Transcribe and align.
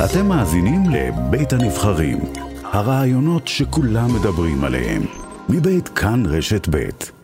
אתם 0.00 0.26
מאזינים 0.26 0.82
לבית 0.90 1.52
הנבחרים, 1.52 2.18
הרעיונות 2.64 3.48
שכולם 3.48 4.14
מדברים 4.14 4.64
עליהם, 4.64 5.02
מבית 5.48 5.88
כאן 5.88 6.22
רשת 6.26 6.68
בית. 6.68 7.21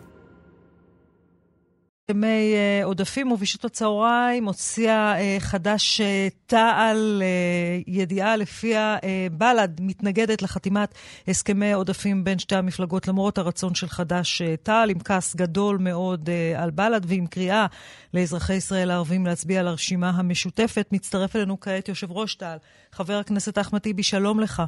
ימי 2.11 2.55
uh, 2.55 2.85
עודפים 2.85 3.33
ובשעות 3.33 3.65
הצהריים 3.65 4.45
הוציאה 4.45 5.15
uh, 5.17 5.41
חד"ש 5.41 6.01
uh, 6.01 6.05
תע"ל 6.47 7.23
uh, 7.23 7.85
ידיעה 7.87 8.37
לפיה 8.37 8.97
uh, 8.97 9.03
בל"ד 9.33 9.81
מתנגדת 9.81 10.43
לחתימת 10.43 10.95
הסכמי 11.29 11.73
עודפים 11.73 12.25
בין 12.25 12.39
שתי 12.39 12.57
המפלגות 12.57 13.09
למרות 13.09 13.39
הרצון 13.39 13.75
של 13.75 13.89
חד"ש 13.89 14.43
uh, 14.43 14.45
תע"ל 14.63 14.91
עם 14.91 14.99
כעס 14.99 15.37
גדול 15.37 15.79
מאוד 15.81 16.29
uh, 16.29 16.63
על 16.63 16.71
בל"ד 16.71 17.01
ועם 17.07 17.27
קריאה 17.27 17.67
לאזרחי 18.15 18.55
ישראל 18.55 18.91
הערבים 18.91 19.27
להצביע 19.27 19.61
על 19.61 19.69
הרשימה 19.69 20.11
המשותפת. 20.11 20.89
מצטרף 20.93 21.37
אלינו 21.37 21.61
כעת 21.61 21.89
יושב 21.89 22.13
ראש 22.13 22.35
תע"ל, 22.35 22.59
חבר 22.93 23.15
הכנסת 23.15 23.59
אחמד 23.59 23.79
טיבי, 23.79 24.03
שלום 24.03 24.41
לך. 24.41 24.63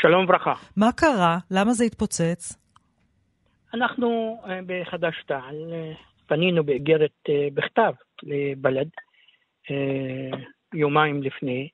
שלום 0.00 0.24
וברכה. 0.24 0.52
מה 0.76 0.92
קרה? 0.92 1.38
למה 1.50 1.72
זה 1.72 1.84
התפוצץ? 1.84 2.56
אנחנו 3.74 4.40
בחד"ש 4.66 5.24
תע"ל 5.26 5.54
uh, 5.70 6.09
פנינו 6.30 6.64
באיגרת 6.64 7.18
אה, 7.28 7.48
בכתב 7.54 7.92
לבל"ד 8.22 8.88
אה, 9.70 10.38
יומיים 10.74 11.22
לפני, 11.22 11.68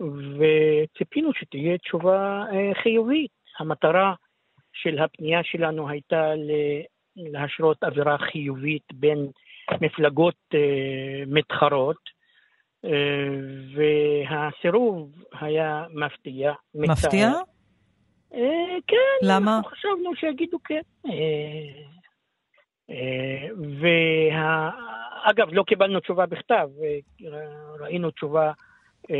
וציפינו 0.00 1.30
שתהיה 1.34 1.78
תשובה 1.78 2.44
אה, 2.52 2.82
חיובית. 2.82 3.30
המטרה 3.58 4.14
של 4.72 4.98
הפנייה 4.98 5.40
שלנו 5.44 5.88
הייתה 5.88 6.32
להשרות 7.16 7.84
אווירה 7.84 8.18
חיובית 8.18 8.82
בין 8.92 9.26
מפלגות 9.80 10.34
מתחרות, 11.26 12.18
והסירוב 13.74 15.10
היה 15.40 15.84
מפתיע. 15.94 16.52
מפתיע? 16.74 17.30
כן. 18.86 19.18
למה? 19.22 19.56
אנחנו 19.56 19.70
חשבנו 19.70 20.16
שיגידו 20.16 20.58
כן. 20.64 20.80
ואגב, 23.80 25.48
לא 25.52 25.62
קיבלנו 25.62 26.00
תשובה 26.00 26.26
בכתב, 26.26 26.68
ראינו 27.80 28.10
תשובה 28.10 28.52
אה, 29.10 29.16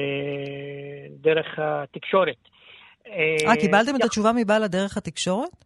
דרך 1.10 1.58
התקשורת. 1.58 2.48
אה, 3.06 3.56
קיבלתם 3.60 3.96
את 3.96 4.04
התשובה 4.04 4.32
מבל"ד 4.32 4.70
דרך 4.70 4.96
התקשורת? 4.96 5.64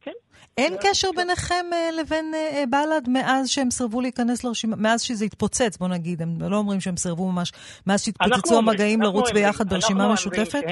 כן. 0.00 0.10
אין 0.58 0.74
קשר 0.80 1.08
ביניכם 1.16 1.66
אה, 1.72 1.88
לבין 2.00 2.34
בל"ד 2.70 3.08
מאז 3.08 3.48
שהם 3.48 3.70
סירבו 3.70 4.00
להיכנס 4.00 4.44
לרשימה, 4.44 4.76
מאז 4.76 5.02
שזה 5.02 5.24
התפוצץ, 5.24 5.76
בוא 5.76 5.88
נגיד, 5.88 6.22
הם 6.22 6.28
לא 6.40 6.56
אומרים 6.56 6.80
שהם 6.80 6.96
סירבו 6.96 7.32
ממש, 7.32 7.52
מאז 7.86 8.04
שהתפוצצו 8.04 8.58
המגעים 8.58 9.02
לרוץ 9.02 9.32
ביחד 9.32 9.68
ברשימה 9.68 10.12
משותפת? 10.12 10.62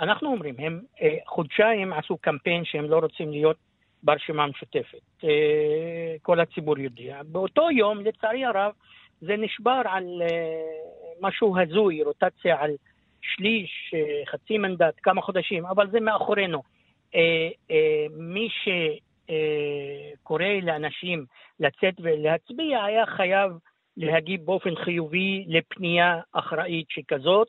אנחנו 0.00 0.28
אומרים, 0.28 0.54
הם 0.58 0.80
חודשיים 1.26 1.92
עשו 1.92 2.16
קמפיין 2.16 2.64
שהם 2.64 2.84
לא 2.84 2.98
רוצים 2.98 3.30
להיות 3.30 3.56
ברשימה 4.02 4.44
המשותפת. 4.44 5.24
אה, 5.24 6.16
כל 6.22 6.40
הציבור 6.40 6.78
יודע. 6.78 7.20
באותו 7.24 7.70
יום, 7.70 8.00
לצערי 8.00 8.44
הרב, 8.44 8.72
זה 9.20 9.36
נשבר 9.36 9.82
על 9.84 10.22
אה, 10.22 10.62
משהו 11.20 11.58
הזוי, 11.58 12.02
רוטציה 12.02 12.60
על 12.60 12.70
שליש, 13.22 13.94
אה, 13.94 14.26
חצי 14.26 14.58
מנדט, 14.58 14.94
כמה 15.02 15.22
חודשים, 15.22 15.66
אבל 15.66 15.90
זה 15.90 16.00
מאחורינו. 16.00 16.62
מי 18.10 18.48
שקורא 20.22 20.44
לאנשים 20.62 21.24
לצאת 21.60 21.94
ולהצביע 22.00 22.84
היה 22.84 23.06
חייב 23.06 23.50
להגיב 23.96 24.40
באופן 24.44 24.76
חיובי 24.76 25.44
לפנייה 25.48 26.20
אחראית 26.32 26.86
שכזאת, 26.90 27.48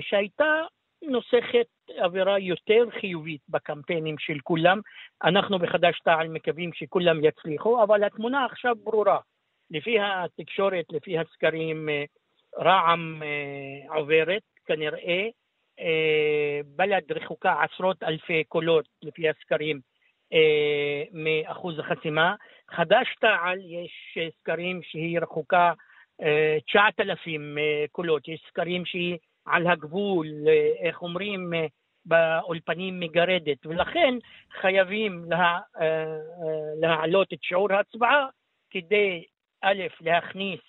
שהייתה 0.00 0.62
נוסחת 1.02 1.66
אווירה 2.04 2.38
יותר 2.38 2.90
חיובית 3.00 3.40
בקמפיינים 3.48 4.18
של 4.18 4.38
כולם. 4.42 4.80
אנחנו 5.24 5.58
בחד"ש 5.58 6.00
תע"ל 6.00 6.28
מקווים 6.28 6.70
שכולם 6.74 7.24
יצליחו, 7.24 7.82
אבל 7.82 8.04
התמונה 8.04 8.44
עכשיו 8.44 8.76
ברורה. 8.84 9.18
לפי 9.70 9.96
התקשורת, 10.00 10.84
לפי 10.90 11.18
הסקרים, 11.18 11.88
אה, 11.88 12.04
רע"מ 12.58 13.22
אה, 13.22 13.96
עוברת, 13.96 14.42
כנראה. 14.66 15.28
אה, 15.80 16.60
בל"ד 16.66 17.12
רחוקה 17.12 17.62
עשרות 17.62 18.02
אלפי 18.02 18.44
קולות, 18.44 18.88
לפי 19.02 19.28
הסקרים, 19.28 19.80
מאחוז 21.12 21.78
החסימה. 21.78 22.34
חד"ש 22.70 23.14
תע"ל, 23.20 23.58
יש 23.64 24.18
סקרים 24.40 24.80
שהיא 24.82 25.20
רחוקה 25.20 25.72
9,000 26.66 27.56
קולות, 27.92 28.28
יש 28.28 28.44
סקרים 28.48 28.84
שהיא 28.86 29.18
על 29.46 29.66
הגבול, 29.66 30.26
איך 30.80 31.02
אומרים, 31.02 31.52
באולפנים 32.06 33.00
מגרדת, 33.00 33.66
ולכן 33.66 34.14
חייבים 34.60 35.24
לה, 35.28 35.58
אה, 35.80 35.82
אה, 35.82 36.18
להעלות 36.80 37.32
את 37.32 37.42
שיעור 37.42 37.72
ההצבעה 37.72 38.26
כדי, 38.70 39.24
א', 39.62 39.82
להכניס 40.00 40.60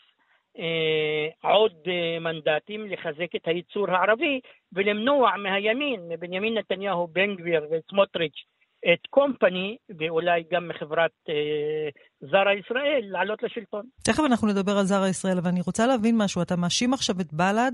אה, 0.60 1.28
עוד 1.52 1.74
מנדטים, 2.22 2.88
לחזק 2.88 3.36
את 3.36 3.48
הייצור 3.48 3.92
הערבי 3.92 4.40
ולמנוע 4.74 5.38
מהימין, 5.38 6.02
מבנימין 6.10 6.58
נתניהו, 6.58 7.08
בן 7.08 7.36
גביר 7.36 7.68
וסמוטריץ', 7.72 8.44
את 8.94 9.08
קומפני, 9.10 9.78
ואולי 10.00 10.44
גם 10.52 10.68
מחברת 10.68 11.12
אה, 11.30 11.90
זרה 12.22 12.54
ישראל, 12.54 13.02
לעלות 13.04 13.44
לשלטון. 13.44 13.86
תכף 14.04 14.24
אנחנו 14.26 14.48
נדבר 14.48 14.78
על 14.78 14.86
זרה 14.86 15.10
ישראל, 15.10 15.38
אבל 15.38 15.50
אני 15.50 15.62
רוצה 15.62 15.88
להבין 15.88 16.18
משהו. 16.18 16.42
אתה 16.42 16.56
מאשים 16.56 16.94
עכשיו 16.94 17.16
את 17.22 17.34
בל"ד 17.34 17.72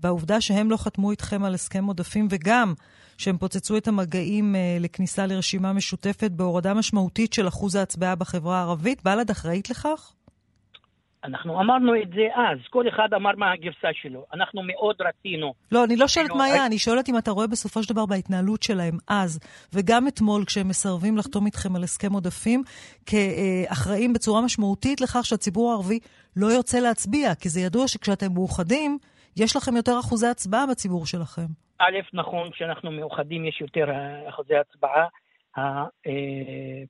בעובדה 0.00 0.40
שהם 0.40 0.70
לא 0.70 0.76
חתמו 0.76 1.10
איתכם 1.10 1.44
על 1.44 1.54
הסכם 1.54 1.84
עודפים, 1.84 2.28
וגם 2.30 2.74
שהם 3.18 3.38
פוצצו 3.38 3.76
את 3.76 3.88
המגעים 3.88 4.56
אה, 4.56 4.76
לכניסה 4.80 5.26
לרשימה 5.26 5.72
משותפת 5.72 6.30
בהורדה 6.30 6.74
משמעותית 6.74 7.32
של 7.32 7.48
אחוז 7.48 7.74
ההצבעה 7.74 8.14
בחברה 8.14 8.58
הערבית. 8.58 9.02
בל"ד 9.04 9.30
אחראית 9.30 9.70
לכך? 9.70 10.12
אנחנו 11.24 11.60
אמרנו 11.60 12.02
את 12.02 12.08
זה 12.08 12.28
אז, 12.34 12.58
כל 12.70 12.88
אחד 12.88 13.08
אמר 13.14 13.30
מה 13.36 13.52
הגרסה 13.52 13.88
שלו. 13.92 14.24
אנחנו 14.32 14.62
מאוד 14.62 14.96
רצינו. 15.00 15.54
לא, 15.72 15.84
אני 15.84 15.96
לא 15.96 16.08
שואלת 16.08 16.30
מה 16.30 16.44
היה, 16.44 16.66
אני 16.66 16.78
שואלת 16.78 17.08
אם 17.08 17.18
אתה 17.18 17.30
רואה 17.30 17.46
בסופו 17.46 17.82
של 17.82 17.94
דבר 17.94 18.06
בהתנהלות 18.06 18.62
שלהם 18.62 18.94
אז, 19.08 19.40
וגם 19.74 20.08
אתמול 20.08 20.44
כשהם 20.44 20.68
מסרבים 20.68 21.16
לחתום 21.16 21.46
איתכם 21.46 21.76
על 21.76 21.82
הסכם 21.82 22.12
עודפים, 22.12 22.62
כאחראים 23.06 24.12
בצורה 24.12 24.40
משמעותית 24.44 25.00
לכך 25.00 25.24
שהציבור 25.24 25.70
הערבי 25.70 25.98
לא 26.36 26.46
יוצא 26.46 26.78
להצביע, 26.78 27.34
כי 27.34 27.48
זה 27.48 27.60
ידוע 27.60 27.88
שכשאתם 27.88 28.26
מאוחדים, 28.34 28.98
יש 29.36 29.56
לכם 29.56 29.76
יותר 29.76 30.00
אחוזי 30.00 30.26
הצבעה 30.26 30.66
בציבור 30.66 31.06
שלכם. 31.06 31.46
א', 31.78 31.98
נכון, 32.12 32.50
כשאנחנו 32.50 32.90
מאוחדים 32.90 33.46
יש 33.46 33.60
יותר 33.60 33.86
אחוזי 34.28 34.54
הצבעה. 34.56 35.06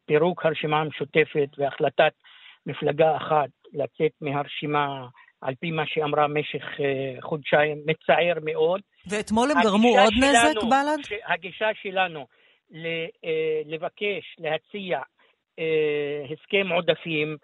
פירוק 0.07 0.47
הרשימה 0.47 0.81
המשותפת 0.81 1.49
והחלטת 1.59 2.13
מפלגה 2.67 3.17
אחת 3.17 3.49
לצאת 3.73 4.13
מהרשימה 4.21 5.07
על 5.41 5.55
פי 5.55 5.71
מה 5.71 5.83
שאמרה 5.87 6.29
במשך 6.29 6.63
uh, 6.63 7.23
חודשיים, 7.23 7.79
מצער 7.87 8.35
מאוד. 8.43 8.81
ואתמול 9.11 9.51
הם 9.51 9.63
גרמו 9.63 9.89
עוד 9.89 10.13
שלנו, 10.13 10.33
נזק, 10.33 10.63
בל"ד? 10.63 11.19
הגישה 11.27 11.69
שלנו 11.83 12.27
uh, 12.71 12.75
לבקש, 13.67 14.37
להציע 14.39 15.01
uh, 15.01 16.33
הסכם 16.33 16.73
עודפים 16.73 17.37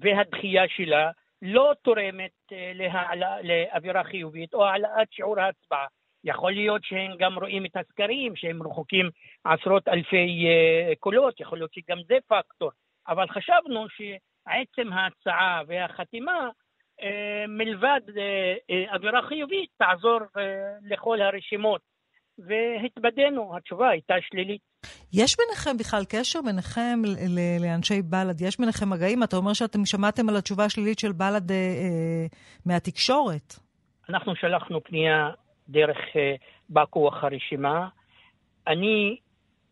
והדחייה 0.00 0.62
שלה 0.68 1.10
לא 1.42 1.72
תורמת 1.82 2.30
להעלה, 2.74 3.36
לאווירה 3.42 4.04
חיובית 4.04 4.54
או 4.54 4.64
העלאת 4.64 5.12
שיעור 5.12 5.40
ההצבעה. 5.40 5.86
יכול 6.24 6.52
להיות 6.52 6.84
שהם 6.84 7.16
גם 7.18 7.38
רואים 7.38 7.66
את 7.66 7.76
הסקרים, 7.76 8.36
שהם 8.36 8.62
רחוקים 8.62 9.10
עשרות 9.44 9.88
אלפי 9.88 10.46
קולות, 10.98 11.40
יכול 11.40 11.58
להיות 11.58 11.72
שגם 11.72 11.98
זה 12.06 12.14
פקטור. 12.28 12.70
אבל 13.08 13.28
חשבנו 13.28 13.88
ש... 13.88 14.00
עצם 14.50 14.92
ההצעה 14.92 15.62
והחתימה, 15.66 16.48
אה, 17.02 17.44
מלבד 17.48 18.00
אה, 18.16 18.54
אה, 18.70 18.94
אווירה 18.94 19.22
חיובית, 19.22 19.70
תעזור 19.78 20.20
לכל 20.82 21.20
הרשימות. 21.20 21.80
והתבדינו, 22.38 23.56
התשובה 23.56 23.88
הייתה 23.88 24.14
שלילית. 24.20 24.60
יש 25.12 25.36
ביניכם 25.36 25.76
בכלל 25.78 26.02
קשר 26.08 26.38
ביניכם 26.42 26.98
לאנשי 27.60 28.02
בל"ד? 28.02 28.40
יש 28.40 28.60
ביניכם 28.60 28.90
מגעים? 28.90 29.22
אתה 29.22 29.36
אומר 29.36 29.52
שאתם 29.52 29.84
שמעתם 29.84 30.28
על 30.28 30.36
התשובה 30.36 30.64
השלילית 30.64 30.98
של 30.98 31.12
בל"ד 31.12 31.50
אה, 31.50 32.26
מהתקשורת. 32.66 33.54
אנחנו 34.08 34.36
שלחנו 34.36 34.84
פנייה 34.84 35.30
דרך 35.68 35.98
אה, 36.16 36.34
בא 36.68 36.84
כוח 36.90 37.24
הרשימה. 37.24 37.88
אני, 38.66 39.16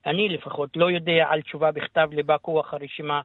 אני 0.07 0.29
לפחות 0.29 0.77
לא 0.77 0.91
יודע 0.91 1.27
על 1.29 1.43
תשובה 1.43 1.73
בכתב 1.73 2.09
לבא 2.13 2.37
כוח 2.43 2.75
הרשימה 2.75 3.21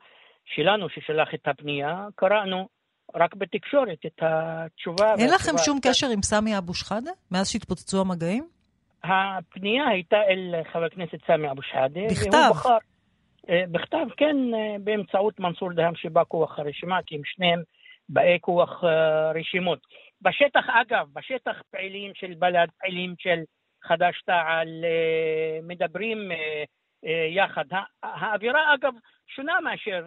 שלנו 0.45 0.89
ששלח 0.89 1.33
את 1.33 1.47
הפנייה, 1.47 2.07
קראנו 2.15 2.67
רק 3.15 3.35
בתקשורת 3.35 4.05
את 4.05 4.19
התשובה. 4.21 5.13
אין 5.17 5.29
לכם 5.29 5.57
שום 5.57 5.79
קשר 5.83 6.07
עם 6.13 6.21
סמי 6.21 6.57
אבו 6.57 6.73
שחאדה 6.73 7.11
מאז 7.31 7.49
שהתפוצצו 7.49 8.01
המגעים? 8.01 8.47
הפנייה 9.03 9.87
הייתה 9.87 10.17
אל 10.29 10.55
חבר 10.73 10.85
הכנסת 10.85 11.17
סמי 11.27 11.51
אבו 11.51 11.61
שחאדה. 11.61 12.01
בכתב? 12.11 12.49
בחר, 12.49 12.77
אה, 13.49 13.63
בכתב, 13.71 14.05
כן, 14.17 14.35
אה, 14.53 14.75
באמצעות 14.83 15.39
מנסור 15.39 15.73
דהאם 15.73 15.95
שבא 15.95 16.23
כוח 16.27 16.59
הרשימה, 16.59 16.99
כי 17.05 17.15
הם 17.15 17.21
שניהם 17.25 17.63
באי 18.09 18.37
כוח 18.41 18.83
אה, 18.83 19.31
רשימות. 19.31 19.79
בשטח, 20.21 20.65
אגב, 20.81 21.07
בשטח 21.13 21.61
פעילים 21.71 22.11
של 22.15 22.33
בל"ד, 22.39 22.67
פעילים 22.79 23.15
של 23.19 23.39
חד"ש-תע"ל, 23.83 24.67
מדברים 25.63 26.17
יחד. 27.29 27.65
האווירה, 28.03 28.73
אגב, 28.73 28.93
שונה 29.27 29.59
מאשר 29.61 30.05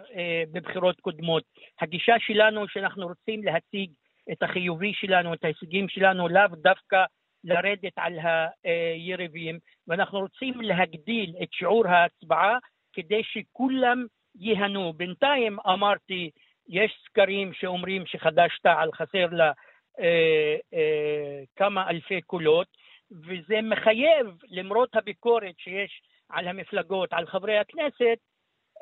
בבחירות 0.52 1.00
קודמות. 1.00 1.44
הגישה 1.80 2.14
שלנו 2.18 2.68
שאנחנו 2.68 3.06
רוצים 3.06 3.44
להציג 3.44 3.90
את 4.32 4.42
החיובי 4.42 4.92
שלנו, 4.94 5.34
את 5.34 5.44
ההישגים 5.44 5.88
שלנו, 5.88 6.28
לאו 6.28 6.46
דווקא 6.62 7.04
לרדת 7.44 7.92
על 7.96 8.18
היריבים, 8.64 9.58
ואנחנו 9.88 10.20
רוצים 10.20 10.60
להגדיל 10.60 11.34
את 11.42 11.52
שיעור 11.52 11.88
ההצבעה 11.88 12.58
כדי 12.92 13.22
שכולם 13.24 14.06
ייהנו. 14.34 14.92
בינתיים 14.92 15.56
אמרתי, 15.66 16.30
יש 16.68 16.92
סקרים 17.04 17.52
שאומרים 17.52 18.06
שחד"ש-תע"ל 18.06 18.92
חסר 18.94 19.26
לה 19.32 19.52
אה, 20.00 20.56
אה, 20.74 21.42
כמה 21.56 21.90
אלפי 21.90 22.20
קולות, 22.20 22.66
וזה 23.10 23.60
מחייב, 23.62 24.26
למרות 24.50 24.96
הביקורת 24.96 25.54
שיש 25.58 26.02
על 26.28 26.48
המפלגות, 26.48 27.12
על 27.12 27.26
חברי 27.26 27.58
הכנסת, 27.58 28.18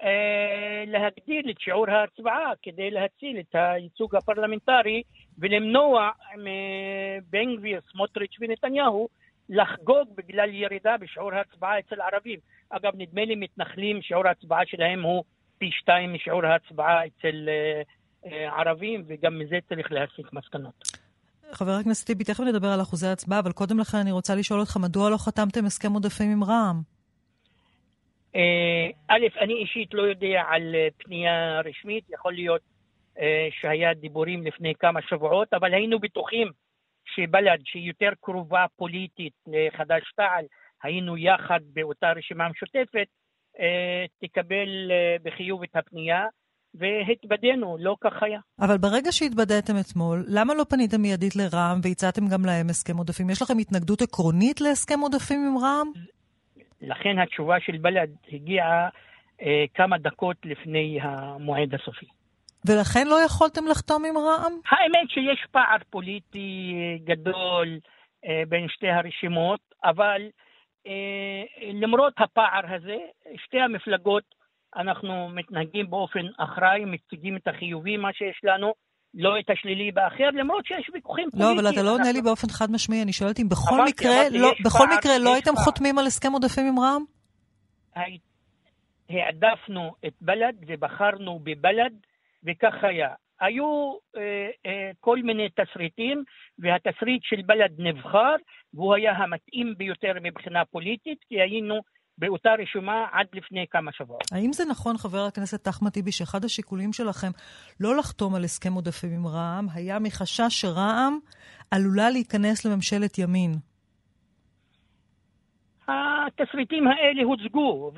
אה, 0.02 0.84
להגדיל 0.86 1.50
את 1.50 1.60
שיעור 1.60 1.90
ההצבעה 1.90 2.52
כדי 2.62 2.90
להציל 2.90 3.40
את 3.40 3.54
הייצוג 3.54 4.16
הפרלמנטרי 4.16 5.02
ולמנוע 5.38 6.10
מבן 6.36 7.56
גביר, 7.56 7.80
סמוטריץ' 7.92 8.36
ונתניהו 8.40 9.08
לחגוג 9.48 10.08
בגלל 10.16 10.54
ירידה 10.54 10.96
בשיעור 11.00 11.32
ההצבעה 11.34 11.78
אצל 11.78 12.00
ערבים. 12.00 12.38
אגב, 12.70 12.92
נדמה 12.96 13.24
לי 13.24 13.34
מתנחלים, 13.34 14.02
שיעור 14.02 14.26
ההצבעה 14.26 14.66
שלהם 14.66 15.02
הוא 15.02 15.24
פי 15.58 15.70
שתיים 15.72 16.14
משיעור 16.14 16.46
ההצבעה 16.46 17.06
אצל 17.06 17.48
ערבים, 18.56 19.04
וגם 19.06 19.38
מזה 19.38 19.58
צריך 19.68 19.92
להסיק 19.92 20.32
מסקנות. 20.32 21.02
חבר 21.52 21.72
הכנסת 21.72 22.06
טיבי, 22.06 22.24
תכף 22.24 22.40
נדבר 22.40 22.68
על 22.68 22.80
אחוזי 22.82 23.06
ההצבעה, 23.06 23.38
אבל 23.38 23.52
קודם 23.52 23.78
לכן 23.78 23.98
אני 23.98 24.12
רוצה 24.12 24.34
לשאול 24.34 24.60
אותך, 24.60 24.76
מדוע 24.76 25.10
לא 25.10 25.16
חתמתם 25.16 25.64
הסכם 25.64 25.92
עודפים 25.92 26.30
עם 26.30 26.44
רע"מ? 26.44 26.91
אה, 28.36 28.90
א', 29.08 29.26
אני 29.40 29.54
אישית 29.54 29.94
לא 29.94 30.02
יודע 30.02 30.42
על 30.48 30.74
אה, 30.74 30.88
פנייה 30.98 31.60
רשמית, 31.60 32.04
יכול 32.10 32.32
להיות 32.34 32.60
אה, 33.18 33.48
שהיה 33.60 33.94
דיבורים 33.94 34.46
לפני 34.46 34.72
כמה 34.78 35.00
שבועות, 35.02 35.54
אבל 35.54 35.74
היינו 35.74 35.98
בטוחים 35.98 36.48
שבל"ד, 37.14 37.58
שהיא 37.64 37.88
יותר 37.88 38.10
קרובה 38.20 38.66
פוליטית 38.76 39.32
לחד"ש-תע"ל, 39.46 40.44
היינו 40.82 41.18
יחד 41.18 41.60
באותה 41.72 42.12
רשימה 42.16 42.48
משותפת, 42.48 43.06
תקבל 44.20 44.90
בחיוב 45.22 45.62
את 45.62 45.76
הפנייה. 45.76 46.26
והתבדינו, 46.74 47.76
לא 47.80 47.96
כך 48.00 48.22
היה. 48.22 48.40
אבל 48.60 48.78
ברגע 48.78 49.12
שהתבדיתם 49.12 49.72
אתמול, 49.80 50.24
למה 50.28 50.54
לא 50.54 50.64
פניתם 50.68 51.00
מיידית 51.02 51.36
לרע"מ 51.36 51.80
והצעתם 51.82 52.28
גם 52.28 52.44
להם 52.44 52.66
הסכם 52.70 52.96
עודפים? 52.96 53.30
יש 53.30 53.42
לכם 53.42 53.58
התנגדות 53.58 54.02
עקרונית 54.02 54.60
להסכם 54.60 55.00
עודפים 55.00 55.40
עם 55.46 55.58
רע"מ? 55.58 55.92
לכן 56.82 57.18
התשובה 57.18 57.60
של 57.60 57.76
בל"ד 57.78 58.08
הגיעה 58.32 58.88
אה, 59.42 59.64
כמה 59.74 59.98
דקות 59.98 60.36
לפני 60.44 60.98
המועד 61.02 61.74
הסופי. 61.74 62.06
ולכן 62.66 63.06
לא 63.06 63.16
יכולתם 63.26 63.60
לחתום 63.70 64.04
עם 64.04 64.18
רע"מ? 64.18 64.52
האמת 64.70 65.10
שיש 65.10 65.46
פער 65.50 65.76
פוליטי 65.90 66.74
גדול 67.04 67.78
אה, 68.24 68.42
בין 68.48 68.68
שתי 68.68 68.88
הרשימות, 68.88 69.60
אבל 69.84 70.22
אה, 70.86 71.72
למרות 71.72 72.12
הפער 72.18 72.74
הזה, 72.74 72.96
שתי 73.36 73.60
המפלגות 73.60 74.24
אנחנו 74.76 75.28
מתנהגים 75.28 75.90
באופן 75.90 76.26
אחראי, 76.38 76.84
מציגים 76.84 77.36
את 77.36 77.48
החיובי, 77.48 77.96
מה 77.96 78.12
שיש 78.12 78.40
לנו, 78.44 78.74
לא 79.14 79.38
את 79.38 79.50
השלילי 79.50 79.92
באחר, 79.92 80.30
למרות 80.32 80.66
שיש 80.66 80.90
ויכוחים 80.94 81.30
פוליטיים. 81.30 81.56
לא, 81.56 81.60
אבל 81.60 81.72
אתה 81.72 81.82
לא 81.82 81.94
עונה 81.94 82.12
לי 82.12 82.22
באופן 82.22 82.48
חד 82.48 82.70
משמעי, 82.70 83.02
אני 83.02 83.12
שואלת 83.12 83.40
אם 83.40 83.48
בכל 83.48 83.74
אמרתי, 83.74 83.90
מקרה, 83.90 84.20
אמרתי, 84.20 84.38
לא, 84.38 84.52
בכל 84.64 84.84
פער, 84.88 84.98
מקרה 84.98 85.18
לא 85.18 85.34
הייתם 85.34 85.54
פער. 85.54 85.64
חותמים 85.64 85.98
על 85.98 86.06
הסכם 86.06 86.32
עודפים 86.32 86.66
עם 86.66 86.78
רע"מ? 86.78 87.04
העדפנו 89.10 89.94
את 90.06 90.12
בל"ד 90.20 90.54
ובחרנו 90.66 91.38
בבל"ד, 91.38 91.92
וכך 92.44 92.74
היה. 92.82 93.14
היו 93.40 93.92
אה, 94.16 94.48
אה, 94.66 94.90
כל 95.00 95.18
מיני 95.22 95.48
תסריטים, 95.48 96.24
והתסריט 96.58 97.22
של 97.24 97.42
בל"ד 97.46 97.70
נבחר, 97.78 98.34
והוא 98.74 98.94
היה 98.94 99.12
המתאים 99.12 99.74
ביותר 99.76 100.12
מבחינה 100.22 100.64
פוליטית, 100.64 101.18
כי 101.28 101.40
היינו 101.40 101.80
באותה 102.22 102.50
רשומה 102.58 103.06
עד 103.12 103.26
לפני 103.32 103.66
כמה 103.70 103.92
שבועות. 103.92 104.32
האם 104.32 104.52
זה 104.52 104.64
נכון, 104.70 104.98
חבר 104.98 105.24
הכנסת 105.28 105.68
אחמד 105.68 105.90
טיבי, 105.90 106.12
שאחד 106.12 106.44
השיקולים 106.44 106.92
שלכם 106.92 107.30
לא 107.80 107.96
לחתום 107.96 108.34
על 108.34 108.44
הסכם 108.44 108.72
עודפים 108.72 109.10
עם 109.14 109.26
רע"מ, 109.26 109.66
היה 109.74 109.98
מחשש 109.98 110.60
שרע"מ 110.60 111.18
עלולה 111.70 112.10
להיכנס 112.10 112.64
לממשלת 112.64 113.18
ימין? 113.18 113.52
התסריטים 115.88 116.88
האלה 116.88 117.22
הוצגו, 117.24 117.92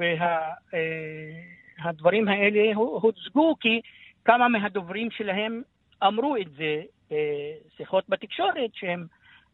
והדברים 1.85 2.27
וה, 2.27 2.33
האלה 2.33 2.75
הוצגו 2.75 3.55
כי 3.61 3.81
כמה 4.25 4.49
מהדוברים 4.49 5.11
שלהם 5.11 5.63
אמרו 6.07 6.37
את 6.37 6.53
זה 6.57 6.83
בשיחות 7.11 8.05
בתקשורת, 8.09 8.71
שהם 8.75 9.07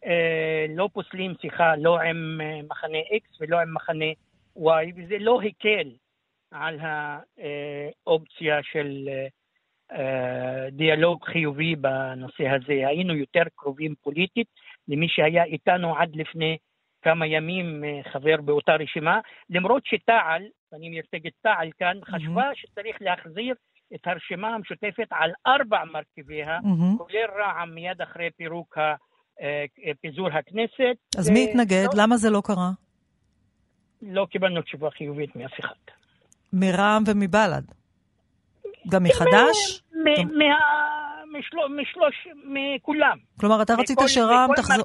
אה, 0.06 0.66
לא 0.76 0.88
פוסלים 0.92 1.34
שיחה 1.40 1.76
לא 1.76 2.00
עם 2.00 2.40
אה, 2.40 2.60
מחנה 2.70 2.98
X 2.98 3.36
ולא 3.40 3.60
עם 3.60 3.74
מחנה 3.74 4.04
וואי, 4.56 4.92
וזה 4.96 5.16
לא 5.18 5.40
הקל 5.42 5.90
על 6.50 6.78
האופציה 6.80 8.62
של 8.62 9.08
אה, 9.92 10.70
דיאלוג 10.70 11.24
חיובי 11.24 11.76
בנושא 11.76 12.48
הזה. 12.48 12.88
היינו 12.88 13.14
יותר 13.14 13.42
קרובים 13.56 13.94
פוליטית 14.02 14.46
למי 14.88 15.06
שהיה 15.08 15.44
איתנו 15.44 15.96
עד 15.96 16.16
לפני 16.16 16.56
כמה 17.02 17.26
ימים 17.26 17.84
אה, 17.84 18.12
חבר 18.12 18.40
באותה 18.40 18.72
רשימה, 18.72 19.20
למרות 19.50 19.82
שתע"ל, 19.86 20.42
ואני 20.72 20.88
מייצג 20.88 21.26
את 21.26 21.32
תע"ל 21.42 21.70
כאן. 21.78 21.96
חשבה 22.04 22.50
שצריך 22.54 22.96
להחזיר 23.00 23.54
את 23.94 24.06
הרשימה 24.06 24.48
המשותפת 24.48 25.06
על 25.10 25.30
ארבע 25.46 25.84
מרכיביה, 25.92 26.58
mm-hmm. 26.58 26.98
כולל 26.98 27.30
רע"מ 27.38 27.74
מיד 27.74 28.02
אחרי 28.02 28.30
פירוק 28.36 28.78
אה, 28.78 29.92
פיזור 30.00 30.28
הכנסת. 30.28 30.96
אז 31.18 31.30
מי 31.30 31.44
התנגד? 31.50 31.84
לא... 31.84 32.02
למה 32.02 32.16
זה 32.16 32.30
לא 32.30 32.42
קרה? 32.44 32.70
לא 34.02 34.26
קיבלנו 34.30 34.62
תשובה 34.62 34.90
חיובית 34.90 35.36
מאף 35.36 35.60
אחד. 35.60 35.74
מרע"מ 36.52 37.02
ומבל"ד? 37.06 37.64
גם 38.88 39.02
מחד"ש? 39.04 39.82
משלוש, 41.80 42.28
מכולם. 42.44 43.18
כלומר, 43.40 43.62
אתה 43.62 43.74
רצית 43.74 43.98
שרע"מ 44.06 44.50
תחזור... 44.56 44.84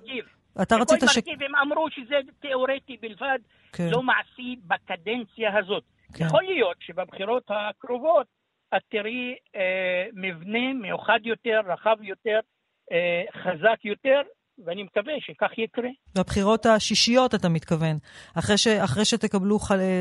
אתה 0.62 0.76
רצית 0.76 1.00
ש... 1.00 1.18
מרכיב 1.18 1.44
הם 1.44 1.56
אמרו 1.56 1.88
שזה 1.92 2.16
תיאורטי 2.40 2.98
בלבד, 3.02 3.40
כן. 3.74 3.88
לא 3.92 4.04
מעשי 4.04 4.56
בקדנציה 4.68 5.58
הזאת. 5.60 5.84
כן. 6.14 6.26
יכול 6.26 6.44
להיות 6.44 6.78
שבבחירות 6.80 7.44
הקרובות 7.50 8.28
את 8.76 8.82
תראי 8.90 9.36
אה, 9.56 10.06
מבנה 10.14 10.74
מיוחד 10.74 11.20
יותר, 11.24 11.60
רחב 11.66 11.98
יותר, 12.02 12.40
אה, 12.92 13.24
חזק 13.44 13.86
יותר, 13.86 14.22
ואני 14.66 14.84
מקווה 14.84 15.14
שכך 15.20 15.58
יקרה. 15.58 15.90
בבחירות 16.16 16.66
השישיות 16.66 17.36
אתה 17.36 17.50
מתכוון, 17.50 17.96
אחרי, 18.40 18.58
ש, 18.58 18.68
אחרי 18.68 19.06
שתקבלו, 19.06 19.58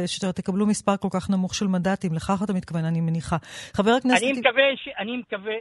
שתקבלו 0.07 0.67
מספר 0.67 0.97
כל 0.97 1.09
כך 1.13 1.31
נמוך 1.31 1.55
של 1.55 1.67
מנדטים, 1.67 2.13
לכך 2.15 2.41
אתה 2.45 2.53
מתכוון, 2.53 2.85
אני 2.85 3.01
מניחה. 3.01 3.37
חבר 3.77 3.91
הכנסת... 3.91 4.23
אני 4.23 4.33
מקווה, 4.33 4.77
ש... 4.77 4.89
אני 4.99 5.17
מקווה, 5.17 5.55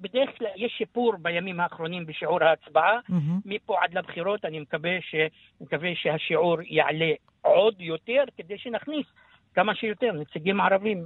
בדרך 0.00 0.30
כלל 0.38 0.48
יש 0.56 0.72
שיפור 0.78 1.14
בימים 1.22 1.60
האחרונים 1.60 2.06
בשיעור 2.06 2.44
ההצבעה, 2.44 2.98
mm-hmm. 2.98 3.40
מפה 3.44 3.76
עד 3.82 3.94
לבחירות 3.94 4.44
אני 4.44 4.60
מקווה, 4.60 4.90
ש... 5.00 5.14
מקווה 5.60 5.90
שהשיעור 5.94 6.56
יעלה 6.62 7.12
עוד 7.42 7.80
יותר, 7.80 8.24
כדי 8.36 8.58
שנכניס 8.58 9.06
כמה 9.54 9.74
שיותר 9.74 10.12
נציגים 10.12 10.60
ערבים. 10.60 11.04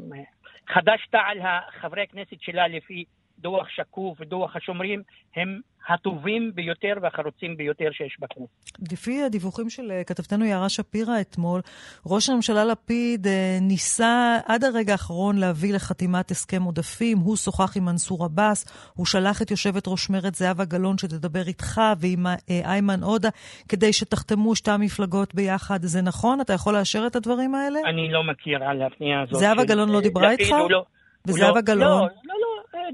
חד"ש-תע"ל, 0.68 1.38
חברי 1.80 2.02
הכנסת 2.02 2.36
שלה 2.40 2.68
לפי 2.68 3.04
דוח 3.42 3.68
שקוף 3.68 4.20
ודוח 4.20 4.56
השומרים, 4.56 5.02
הם 5.36 5.60
הטובים 5.88 6.52
ביותר 6.54 6.92
והחרוצים 7.02 7.56
ביותר 7.56 7.88
שיש 7.92 8.16
בכנסת. 8.20 8.92
לפי 8.92 9.22
הדיווחים 9.22 9.70
של 9.70 9.90
אה, 9.90 10.04
כתבתנו 10.04 10.44
יערה 10.44 10.68
שפירא 10.68 11.20
אתמול, 11.20 11.60
ראש 12.06 12.30
הממשלה 12.30 12.64
לפיד 12.64 13.26
אה, 13.26 13.58
ניסה 13.60 14.38
עד 14.46 14.64
הרגע 14.64 14.92
האחרון 14.92 15.38
להביא 15.38 15.74
לחתימת 15.74 16.30
הסכם 16.30 16.62
עודפים. 16.62 17.18
הוא 17.18 17.36
שוחח 17.36 17.76
עם 17.76 17.84
מנסור 17.84 18.24
עבאס, 18.24 18.92
הוא 18.96 19.06
שלח 19.06 19.42
את 19.42 19.50
יושבת 19.50 19.88
ראש 19.88 20.10
מרצ 20.10 20.38
זהבה 20.38 20.64
גלאון 20.64 20.98
שתדבר 20.98 21.42
איתך 21.46 21.80
ועם 22.00 22.26
אה, 22.26 22.34
איימן 22.64 23.02
עודה 23.02 23.28
כדי 23.68 23.92
שתחתמו 23.92 24.56
שתי 24.56 24.70
המפלגות 24.70 25.34
ביחד. 25.34 25.82
זה 25.82 26.02
נכון? 26.02 26.40
אתה 26.40 26.52
יכול 26.52 26.74
לאשר 26.74 27.06
את 27.06 27.16
הדברים 27.16 27.54
האלה? 27.54 27.78
אני 27.86 28.12
לא 28.12 28.24
מכיר 28.24 28.64
על 28.64 28.82
הפנייה 28.82 29.22
הזאת. 29.22 29.40
זהבה 29.40 29.64
גלאון 29.64 29.88
לא 29.88 30.00
דיברה 30.00 30.30
איתך? 30.30 30.50
לא- 30.70 30.84
וזהבה 31.26 31.54
לא- 31.54 31.60
גלאון? 31.60 32.00
לא, 32.00 32.08
לא, 32.24 32.34
לא, 32.40 32.41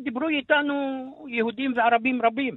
דיברו 0.04 0.28
איתנו 0.28 0.74
יהודים 1.28 1.72
וערבים 1.76 2.20
רבים. 2.22 2.56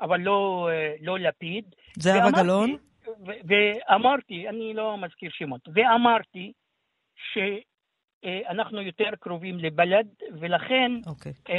אבל 0.00 0.20
לא, 0.20 0.68
אה, 0.72 0.94
לא 1.00 1.18
לפיד. 1.18 1.64
זהבה 1.98 2.30
גלאון? 2.30 2.76
ואמרתי, 3.26 4.48
אני 4.48 4.74
לא 4.74 4.98
מזכיר 4.98 5.30
שמות, 5.32 5.68
ואמרתי 5.74 6.52
אה, 7.36 7.56
אנחנו 8.24 8.82
יותר 8.82 9.10
קרובים 9.20 9.58
לבלד, 9.58 10.06
ולכן 10.40 10.92
Okay. 11.04 11.08
אוקיי. 11.08 11.32
אה, 11.48 11.54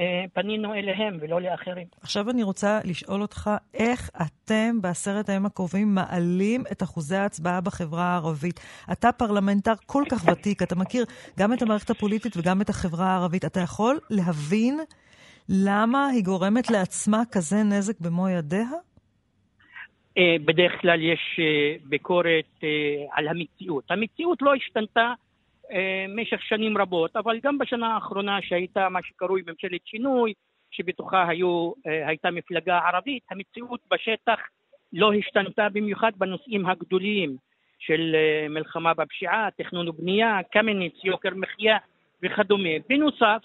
אה, 0.00 0.24
פנינו 0.32 0.74
אליהם 0.74 1.18
ולא 1.20 1.40
לאחרים. 1.40 1.86
עכשיו 2.00 2.30
אני 2.30 2.42
רוצה 2.42 2.80
לשאול 2.84 3.22
אותך, 3.22 3.50
איך 3.74 4.10
אתם 4.22 4.80
בעשרת 4.82 5.28
הימים 5.28 5.46
הקרובים 5.46 5.94
מעלים 5.94 6.64
את 6.72 6.82
אחוזי 6.82 7.16
ההצבעה 7.16 7.60
בחברה 7.60 8.04
הערבית? 8.04 8.60
אתה 8.92 9.12
פרלמנטר 9.12 9.72
כל 9.86 10.02
כך 10.10 10.28
ותיק, 10.32 10.62
אתה 10.62 10.74
מכיר 10.74 11.04
גם 11.38 11.52
את 11.52 11.62
המערכת 11.62 11.90
הפוליטית 11.90 12.36
וגם 12.36 12.60
את 12.60 12.68
החברה 12.68 13.06
הערבית. 13.06 13.44
אתה 13.44 13.60
יכול 13.60 13.98
להבין 14.10 14.80
למה 15.48 16.06
היא 16.06 16.24
גורמת 16.24 16.70
לעצמה 16.70 17.22
כזה 17.32 17.62
נזק 17.62 18.00
במו 18.00 18.28
ידיה? 18.28 18.68
בדרך 20.44 20.72
כלל 20.80 21.02
יש 21.02 21.40
ביקורת 21.84 22.64
על 23.12 23.28
המציאות. 23.28 23.90
המציאות 23.90 24.42
לא 24.42 24.54
השתנתה 24.54 25.12
במשך 25.74 26.42
שנים 26.42 26.78
רבות, 26.78 27.16
אבל 27.16 27.38
גם 27.42 27.58
בשנה 27.58 27.94
האחרונה 27.94 28.42
שהייתה 28.42 28.88
מה 28.88 29.02
שקרוי 29.02 29.42
ממשלת 29.46 29.86
שינוי, 29.86 30.32
שבתוכה 30.70 31.28
היו, 31.28 31.72
הייתה 31.84 32.30
מפלגה 32.30 32.78
ערבית, 32.78 33.22
המציאות 33.30 33.80
בשטח 33.90 34.38
לא 34.92 35.12
השתנתה 35.12 35.68
במיוחד 35.68 36.12
בנושאים 36.16 36.66
הגדולים 36.66 37.36
של 37.78 38.16
מלחמה 38.50 38.94
בפשיעה, 38.94 39.48
תכנון 39.58 39.88
ובנייה, 39.88 40.38
קמיניץ, 40.52 40.94
יוקר 41.04 41.34
מחיה 41.34 41.76
וכדומה. 42.22 42.68
בנוסף, 42.88 43.42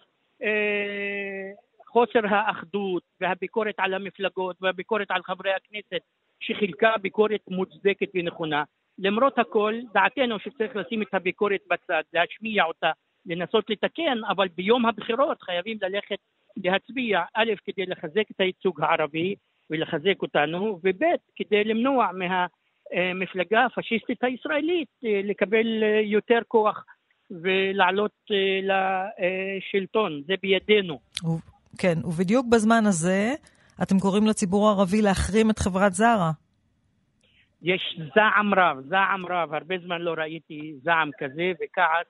חוסר 1.87 2.19
האחדות 2.29 3.03
והביקורת 3.21 3.75
על 3.77 3.93
המפלגות 3.93 4.55
והביקורת 4.61 5.11
על 5.11 5.23
חברי 5.23 5.51
הכנסת, 5.53 6.01
שחילקה 6.39 6.97
ביקורת 7.01 7.41
מוצדקת 7.47 8.09
ונכונה, 8.15 8.63
למרות 8.99 9.39
הכל, 9.39 9.73
דעתנו 9.93 10.39
שצריך 10.39 10.75
לשים 10.75 11.01
את 11.01 11.13
הביקורת 11.13 11.61
בצד, 11.69 12.01
להשמיע 12.13 12.63
אותה, 12.63 12.91
לנסות 13.25 13.69
לתקן, 13.69 14.17
אבל 14.29 14.47
ביום 14.55 14.85
הבחירות 14.85 15.41
חייבים 15.41 15.77
ללכת 15.81 16.17
להצביע, 16.57 17.21
א', 17.33 17.51
כדי 17.65 17.85
לחזק 17.85 18.31
את 18.31 18.39
הייצוג 18.39 18.81
הערבי 18.81 19.35
ולחזק 19.69 20.21
אותנו, 20.21 20.79
וב', 20.83 21.03
כדי 21.35 21.63
למנוע 21.63 22.07
מהמפלגה 22.13 23.65
הפשיסטית 23.65 24.23
הישראלית 24.23 24.89
אה, 25.05 25.21
לקבל 25.23 25.83
אה, 25.83 26.01
יותר 26.03 26.39
כוח 26.47 26.85
ולעלות 27.31 28.11
אה, 28.31 28.37
לשלטון, 28.67 30.21
זה 30.27 30.33
בידינו. 30.41 30.99
כן, 31.77 31.97
ובדיוק 32.03 32.45
בזמן 32.49 32.85
הזה 32.85 33.33
אתם 33.83 33.99
קוראים 33.99 34.27
לציבור 34.27 34.69
הערבי 34.69 35.01
להחרים 35.01 35.49
את 35.49 35.59
חברת 35.59 35.93
זרה. 35.93 36.31
יש 37.63 37.99
זעם 38.15 38.53
רב, 38.53 38.77
זעם 38.89 39.25
רב, 39.25 39.53
הרבה 39.53 39.75
זמן 39.85 40.01
לא 40.01 40.13
ראיתי 40.17 40.73
זעם 40.81 41.09
כזה 41.17 41.51
וכעס 41.61 42.07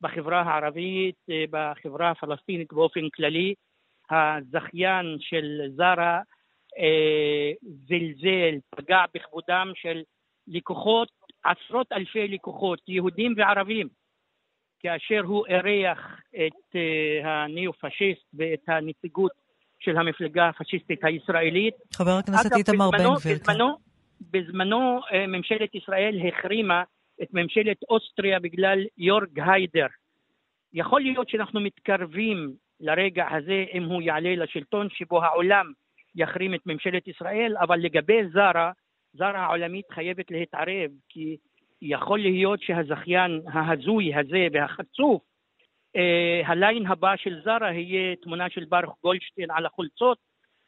בחברה 0.00 0.42
הערבית, 0.42 1.16
אה, 1.30 1.44
בחברה 1.50 2.10
הפלסטינית 2.10 2.72
באופן 2.72 3.08
כללי. 3.14 3.54
הזכיין 4.10 5.16
של 5.20 5.60
זרה 5.76 6.20
אה, 6.78 7.52
זלזל, 7.62 8.58
פגע 8.70 9.04
בכבודם 9.14 9.72
של 9.74 10.02
לקוחות, 10.48 11.08
עשרות 11.44 11.92
אלפי 11.92 12.28
לקוחות, 12.28 12.78
יהודים 12.88 13.34
וערבים, 13.36 13.88
כאשר 14.80 15.20
הוא 15.24 15.46
אירח 15.46 16.20
את 16.34 16.76
אה, 16.76 17.44
הניאו-פשיסט 17.44 18.26
ואת 18.34 18.68
הנציגות 18.68 19.32
של 19.80 19.96
המפלגה 19.96 20.48
הפשיסטית 20.48 21.04
הישראלית. 21.04 21.74
חבר 21.94 22.18
הכנסת 22.18 22.56
איתמר 22.56 22.90
בן 22.90 22.98
גביר. 22.98 23.38
כן. 23.38 23.52
בזמנו, 23.52 23.76
בזמנו 24.34 25.00
אה, 25.12 25.26
ממשלת 25.26 25.74
ישראל 25.74 26.18
החרימה 26.28 26.82
את 27.22 27.28
ממשלת 27.32 27.76
אוסטריה 27.88 28.40
בגלל 28.40 28.78
יורג 28.98 29.40
היידר. 29.46 29.86
יכול 30.72 31.00
להיות 31.00 31.28
שאנחנו 31.28 31.60
מתקרבים 31.60 32.52
לרגע 32.80 33.26
הזה 33.30 33.64
אם 33.72 33.84
הוא 33.84 34.02
יעלה 34.02 34.34
לשלטון 34.36 34.88
שבו 34.90 35.24
העולם 35.24 35.72
יחרים 36.14 36.54
את 36.54 36.60
ממשלת 36.66 37.08
ישראל, 37.08 37.56
אבל 37.60 37.78
לגבי 37.78 38.28
זרה, 38.32 38.72
זרה 39.12 39.44
העולמית 39.44 39.84
חייבת 39.90 40.30
להתערב, 40.30 40.90
כי 41.08 41.36
יכול 41.82 42.18
להיות 42.18 42.62
שהזכיין 42.62 43.40
ההזוי 43.52 44.14
הזה 44.14 44.46
והחצוף, 44.52 45.22
אה, 45.96 46.42
הליין 46.46 46.86
הבא 46.86 47.16
של 47.16 47.40
זרה 47.44 47.72
יהיה 47.72 48.16
תמונה 48.16 48.50
של 48.50 48.64
ברוך 48.64 48.96
גולדשטיין 49.02 49.50
על 49.50 49.66
החולצות, 49.66 50.18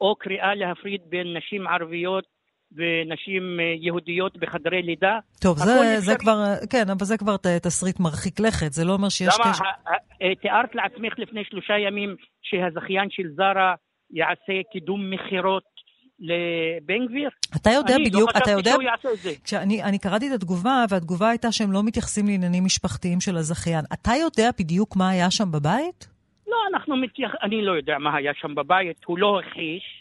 או 0.00 0.16
קריאה 0.16 0.54
להפריד 0.54 1.00
בין 1.08 1.37
נשים 1.37 1.66
ערביות 1.66 2.36
ונשים 2.76 3.61
אה, 3.61 3.75
יהודיות 3.80 4.37
בחדרי 4.37 4.83
לידה. 4.83 5.18
טוב, 5.40 5.59
זה, 5.59 6.00
זה 6.00 6.16
כבר, 6.18 6.54
כן, 6.71 6.90
אבל 6.90 7.06
זה 7.06 7.18
כבר 7.18 7.37
תסריט 7.37 8.00
מרחיק 8.00 8.40
לכת, 8.40 8.73
זה 8.73 8.85
לא 8.85 8.92
אומר 8.92 9.09
שיש 9.09 9.35
למה, 9.40 9.52
קשר... 9.52 9.64
למה, 9.64 10.35
תיארת 10.35 10.75
לעצמך 10.75 11.18
לפני 11.18 11.45
שלושה 11.45 11.78
ימים 11.78 12.16
שהזכיין 12.42 13.11
של 13.11 13.28
זרה 13.37 13.75
יעשה 14.11 14.62
קידום 14.73 15.11
מכירות 15.11 15.76
לבן 16.21 17.06
גביר? 17.06 17.30
אתה 17.56 17.71
יודע 17.71 17.97
אני 17.97 18.04
בדיוק, 18.04 18.30
לא 18.35 18.38
אתה 18.38 18.50
יודע... 18.50 18.71
שהוא 18.71 18.83
יעשה 18.83 19.09
את 19.12 19.18
זה. 19.18 19.30
כשאני 19.45 19.83
אני 19.83 19.99
קראתי 19.99 20.28
את 20.28 20.33
התגובה, 20.33 20.85
והתגובה 20.90 21.28
הייתה 21.28 21.52
שהם 21.52 21.73
לא 21.73 21.83
מתייחסים 21.83 22.26
לעניינים 22.26 22.64
משפחתיים 22.64 23.21
של 23.21 23.37
הזכיין. 23.37 23.85
אתה 23.92 24.12
יודע 24.21 24.50
בדיוק 24.59 24.97
מה 24.97 25.11
היה 25.11 25.30
שם 25.30 25.52
בבית? 25.52 26.09
לא, 26.47 26.56
אנחנו 26.73 26.97
מתייח... 26.97 27.30
אני 27.42 27.62
לא 27.62 27.73
יודע 27.73 27.99
מה 27.99 28.16
היה 28.16 28.33
שם 28.35 28.54
בבית, 28.54 29.04
הוא 29.06 29.18
לא 29.18 29.40
הכחיש. 29.40 29.96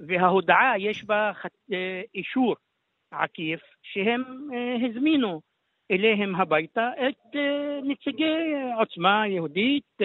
וההודעה 0.00 0.78
יש 0.78 1.04
בה 1.04 1.32
אה, 1.72 2.02
אישור 2.14 2.56
עקיף 3.10 3.60
שהם 3.82 4.22
אה, 4.54 4.86
הזמינו 4.86 5.40
אליהם 5.90 6.34
הביתה 6.34 6.90
את 7.08 7.36
אה, 7.36 7.78
נציגי 7.82 8.54
עוצמה 8.78 9.28
יהודית, 9.28 9.98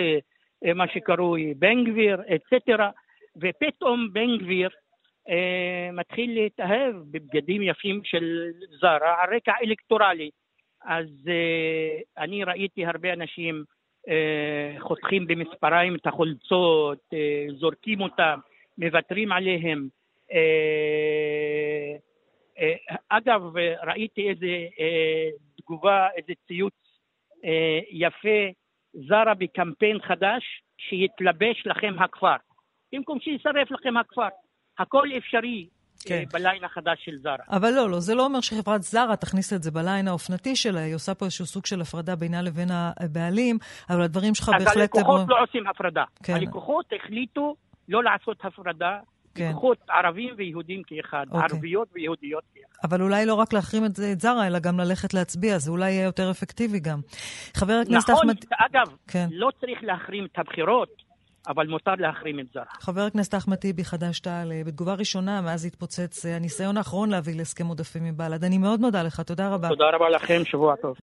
מה 0.76 0.88
שקרוי 0.88 1.54
בן 1.54 1.84
גביר, 1.84 2.22
אצטרה, 2.36 2.90
ופתאום 3.42 4.14
בן 4.14 4.38
גביר 4.38 4.70
מתחיל 5.94 6.34
להתאהב 6.34 6.96
בבגדים 6.96 7.62
יפים 7.62 8.02
של 8.04 8.52
זרה 8.82 9.24
על 9.24 9.36
רקע 9.36 9.52
אלקטורלי. 9.64 10.30
אז 10.84 11.08
אני 12.18 12.44
ראיתי 12.44 12.86
הרבה 12.86 13.14
אנשים 13.14 13.64
חותכים 14.80 15.28
במספריים 15.28 15.96
את 15.96 16.08
החולצות, 16.08 17.00
זורקים 17.60 18.02
אותם, 18.02 18.40
מוותרים 18.80 19.32
עליהם. 19.32 19.88
אה, 20.34 21.96
אה, 22.60 22.96
אגב, 23.10 23.42
ראיתי 23.84 24.30
איזה 24.30 24.68
אה, 24.80 25.30
תגובה, 25.62 26.08
איזה 26.18 26.34
ציוץ 26.48 26.74
יפה, 27.92 28.40
זרה 28.94 29.34
בקמפיין 29.34 30.00
חדש, 30.08 30.44
שיתלבש 30.78 31.64
לכם 31.66 31.94
הכפר. 32.00 32.36
במקום 32.94 33.20
שישרף 33.20 33.72
לכם 33.72 33.98
הכפר. 33.98 34.28
הכל 34.80 35.08
אפשרי 35.18 35.68
כן. 36.06 36.24
בליין 36.34 36.64
החדש 36.64 37.06
של 37.06 37.18
זרה. 37.18 37.36
אבל 37.50 37.72
לא, 37.72 37.90
לא, 37.90 38.00
זה 38.00 38.16
לא 38.16 38.26
אומר 38.26 38.42
שחברת 38.42 38.82
זרה 38.82 39.16
תכניס 39.16 39.54
את 39.54 39.64
זה 39.64 39.72
בליין 39.72 40.08
האופנתי 40.08 40.56
שלה, 40.56 40.80
היא 40.80 40.96
עושה 40.96 41.16
פה 41.16 41.26
איזשהו 41.26 41.46
סוג 41.46 41.66
של 41.66 41.82
הפרדה 41.82 42.16
בינה 42.16 42.42
לבין 42.42 42.68
הבעלים, 42.72 43.58
אבל 43.90 44.02
הדברים 44.02 44.36
שלך 44.36 44.50
בהחלט... 44.50 44.68
אז 44.68 44.78
הלקוחות 44.78 45.22
לא 45.28 45.44
עושים 45.44 45.68
הפרדה. 45.68 46.04
כן. 46.24 46.34
הלקוחות 46.34 46.86
החליטו 46.96 47.56
לא 47.90 48.04
לעשות 48.04 48.46
הפרדה. 48.46 49.00
כן. 49.36 49.50
לקוחות 49.50 49.78
ערבים 49.90 50.34
ויהודים 50.38 50.82
כאחד, 50.84 51.26
אוקיי. 51.32 51.42
ערביות 51.52 51.88
ויהודיות 51.94 52.44
כאחד. 52.54 52.80
אבל 52.84 53.02
אולי 53.02 53.26
לא 53.26 53.34
רק 53.34 53.54
להחרים 53.54 53.86
את, 53.86 53.92
את 54.12 54.22
זרה, 54.22 54.48
אלא 54.48 54.60
גם 54.60 54.80
ללכת 54.80 55.14
להצביע, 55.14 55.58
זה 55.58 55.72
אולי 55.72 55.92
יהיה 55.92 56.04
יותר 56.04 56.32
אפקטיבי 56.32 56.80
גם. 56.80 57.00
חבר 57.58 57.74
הכנסת 57.74 58.10
נכון, 58.10 58.30
אחמד... 58.30 58.44
נכון, 58.44 58.66
אגב, 58.70 58.98
כן. 59.08 59.28
לא 59.32 59.50
צריך 59.60 59.80
להחרים 59.82 60.26
את 60.26 60.40
הבחירות, 60.40 60.90
אבל 61.48 61.68
מותר 61.68 61.96
להחרים 61.98 62.40
את 62.40 62.46
זרה. 62.54 62.64
חבר 62.80 63.02
הכנסת 63.02 63.36
אחמד 63.36 63.56
טיבי, 63.56 63.84
חד"ש-תע"ל, 63.84 64.52
אה, 64.52 64.62
בתגובה 64.66 64.94
ראשונה, 64.94 65.42
מאז 65.42 65.66
התפוצץ 65.66 66.26
אה, 66.26 66.36
הניסיון 66.36 66.78
האחרון 66.78 67.10
להביא 67.10 67.36
להסכם 67.38 67.68
עודפים 67.68 68.04
מבל"ד. 68.04 68.44
אני 68.44 68.58
מאוד 68.58 68.80
מודה 68.80 69.04
לך, 69.04 69.22
תודה 69.22 69.50
רבה. 69.50 69.70
תודה 69.70 69.90
רבה 69.94 70.10
לכם, 70.10 70.42
שבוע 70.46 70.76
טוב. 70.76 70.96